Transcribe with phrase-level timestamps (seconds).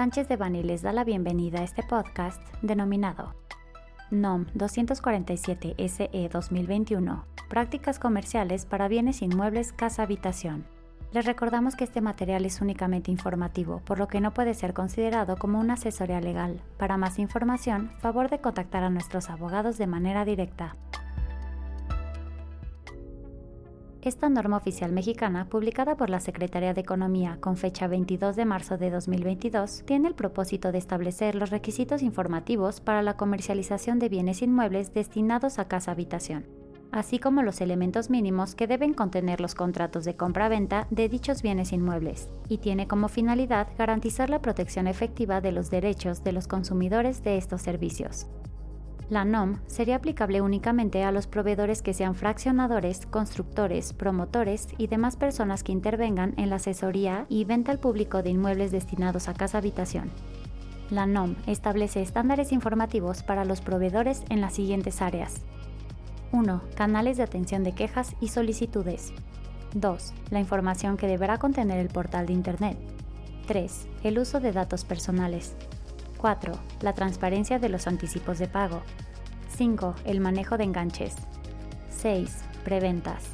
[0.00, 3.34] Sánchez de Bani les da la bienvenida a este podcast denominado
[4.10, 10.64] NOM 247 SE 2021 Prácticas comerciales para bienes inmuebles casa habitación.
[11.12, 15.36] Les recordamos que este material es únicamente informativo, por lo que no puede ser considerado
[15.36, 16.62] como una asesoría legal.
[16.78, 20.76] Para más información, favor de contactar a nuestros abogados de manera directa.
[24.02, 28.78] Esta norma oficial mexicana, publicada por la Secretaría de Economía con fecha 22 de marzo
[28.78, 34.40] de 2022, tiene el propósito de establecer los requisitos informativos para la comercialización de bienes
[34.40, 36.46] inmuebles destinados a casa-habitación,
[36.92, 41.70] así como los elementos mínimos que deben contener los contratos de compra-venta de dichos bienes
[41.70, 47.22] inmuebles, y tiene como finalidad garantizar la protección efectiva de los derechos de los consumidores
[47.22, 48.28] de estos servicios.
[49.10, 55.16] La NOM sería aplicable únicamente a los proveedores que sean fraccionadores, constructores, promotores y demás
[55.16, 59.58] personas que intervengan en la asesoría y venta al público de inmuebles destinados a casa
[59.58, 60.12] habitación.
[60.90, 65.42] La NOM establece estándares informativos para los proveedores en las siguientes áreas.
[66.30, 66.62] 1.
[66.76, 69.12] Canales de atención de quejas y solicitudes.
[69.74, 70.14] 2.
[70.30, 72.78] La información que deberá contener el portal de Internet.
[73.48, 73.88] 3.
[74.04, 75.56] El uso de datos personales.
[76.20, 76.52] 4.
[76.82, 78.82] La transparencia de los anticipos de pago.
[79.56, 79.94] 5.
[80.04, 81.16] El manejo de enganches.
[81.88, 82.44] 6.
[82.62, 83.24] Preventas.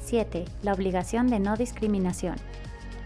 [0.00, 0.44] 7.
[0.62, 2.36] La obligación de no discriminación.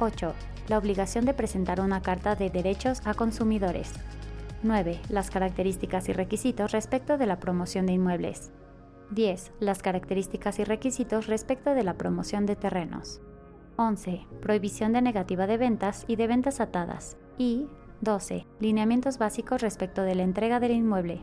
[0.00, 0.34] 8.
[0.68, 3.90] La obligación de presentar una carta de derechos a consumidores.
[4.62, 5.00] 9.
[5.08, 8.52] Las características y requisitos respecto de la promoción de inmuebles.
[9.12, 9.52] 10.
[9.60, 13.22] Las características y requisitos respecto de la promoción de terrenos.
[13.76, 14.26] 11.
[14.42, 17.16] Prohibición de negativa de ventas y de ventas atadas.
[17.38, 17.66] Y
[18.00, 18.46] 12.
[18.60, 21.22] Lineamientos básicos respecto de la entrega del inmueble.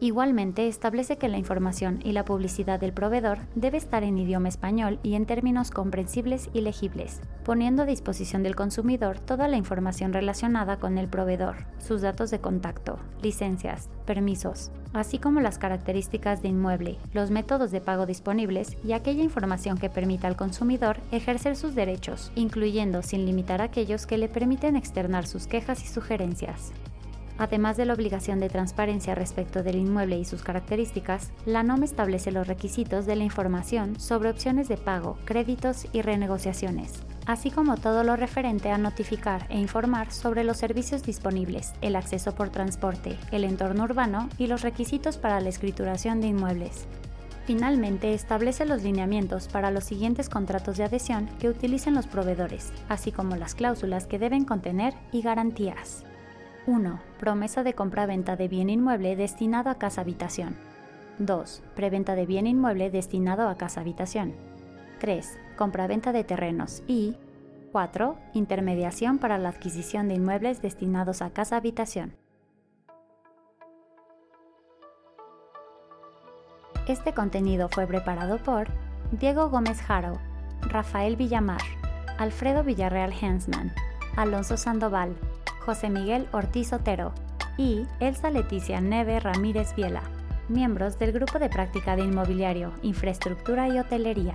[0.00, 4.98] Igualmente establece que la información y la publicidad del proveedor debe estar en idioma español
[5.02, 10.78] y en términos comprensibles y legibles, poniendo a disposición del consumidor toda la información relacionada
[10.78, 16.98] con el proveedor, sus datos de contacto, licencias, permisos, así como las características de inmueble,
[17.12, 22.32] los métodos de pago disponibles y aquella información que permita al consumidor ejercer sus derechos,
[22.34, 26.72] incluyendo sin limitar aquellos que le permiten externar sus quejas y sugerencias.
[27.36, 32.30] Además de la obligación de transparencia respecto del inmueble y sus características, la NOM establece
[32.30, 36.92] los requisitos de la información sobre opciones de pago, créditos y renegociaciones,
[37.26, 42.36] así como todo lo referente a notificar e informar sobre los servicios disponibles, el acceso
[42.36, 46.86] por transporte, el entorno urbano y los requisitos para la escrituración de inmuebles.
[47.46, 53.12] Finalmente, establece los lineamientos para los siguientes contratos de adhesión que utilicen los proveedores, así
[53.12, 56.04] como las cláusulas que deben contener y garantías.
[56.66, 56.98] 1.
[57.18, 60.56] Promesa de compra-venta de bien inmueble destinado a casa-habitación.
[61.18, 61.62] 2.
[61.74, 64.34] Preventa de bien inmueble destinado a casa-habitación.
[64.98, 65.38] 3.
[65.56, 66.82] Compra-venta de terrenos.
[66.86, 67.18] Y
[67.72, 68.16] 4.
[68.32, 72.16] Intermediación para la adquisición de inmuebles destinados a casa-habitación.
[76.88, 78.68] Este contenido fue preparado por
[79.12, 80.18] Diego Gómez Jaro,
[80.62, 81.60] Rafael Villamar,
[82.18, 83.72] Alfredo Villarreal Hensman,
[84.16, 85.16] Alonso Sandoval,
[85.64, 87.12] José Miguel Ortiz Otero
[87.56, 90.02] y Elsa Leticia Neve Ramírez Viela,
[90.48, 94.34] miembros del Grupo de Práctica de Inmobiliario, Infraestructura y Hotelería.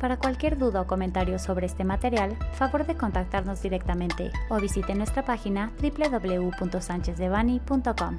[0.00, 5.22] Para cualquier duda o comentario sobre este material, favor de contactarnos directamente o visite nuestra
[5.24, 8.18] página www.sanchezdevani.com.